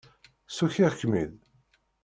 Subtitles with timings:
[0.49, 1.33] Ssukiɣ-kem-id?